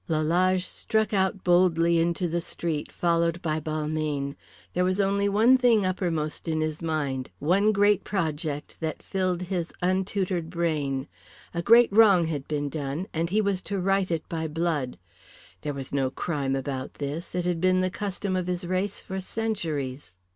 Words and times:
Lalage 0.07 0.65
struck 0.65 1.13
out 1.13 1.43
boldly 1.43 1.99
into 1.99 2.27
the 2.27 2.41
street 2.41 2.91
followed 2.91 3.39
by 3.43 3.59
Balmayne. 3.59 4.35
There 4.73 4.83
was 4.83 4.99
only 4.99 5.29
one 5.29 5.59
thing 5.59 5.85
uppermost 5.85 6.47
in 6.47 6.59
his 6.59 6.81
mind, 6.81 7.29
one 7.37 7.71
great 7.71 8.03
project 8.03 8.77
that 8.79 9.03
filled 9.03 9.43
his 9.43 9.71
untutored 9.79 10.49
brain. 10.49 11.07
A 11.53 11.61
great 11.61 11.93
wrong 11.93 12.25
had 12.25 12.47
been 12.47 12.67
done, 12.67 13.05
and 13.13 13.29
he 13.29 13.41
was 13.41 13.61
to 13.61 13.79
right 13.79 14.09
it 14.09 14.27
by 14.27 14.47
blood. 14.47 14.97
There 15.61 15.75
was 15.75 15.93
no 15.93 16.09
crime 16.09 16.55
about 16.55 16.95
this, 16.95 17.35
it 17.35 17.45
had 17.45 17.61
been 17.61 17.81
the 17.81 17.91
custom 17.91 18.35
of 18.35 18.47
his 18.47 18.65
race 18.65 18.99
for 18.99 19.21
centuries. 19.21 20.15